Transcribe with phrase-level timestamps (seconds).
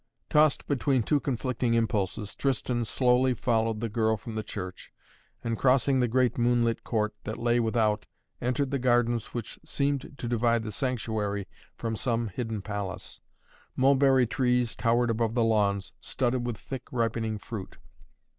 [0.31, 4.91] Tossed between two conflicting impulses, Tristan slowly followed the girl from the church
[5.43, 8.07] and, crossing the great, moonlit court that lay without,
[8.41, 13.19] entered the gardens which seemed to divide the sanctuary from some hidden palace.
[13.75, 17.77] Mulberry trees towered above the lawns, studded with thick, ripening fruit.